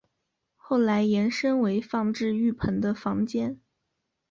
[0.55, 3.59] 后来延伸为放置浴盆的房间。